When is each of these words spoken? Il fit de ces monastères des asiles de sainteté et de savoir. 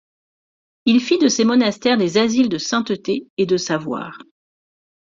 Il 0.87 0.99
fit 0.99 1.19
de 1.19 1.27
ces 1.27 1.45
monastères 1.45 1.95
des 1.99 2.17
asiles 2.17 2.49
de 2.49 2.57
sainteté 2.57 3.27
et 3.37 3.45
de 3.45 3.55
savoir. 3.57 4.17